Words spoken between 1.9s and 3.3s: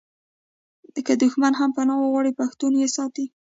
وغواړي پښتون یې ساتي.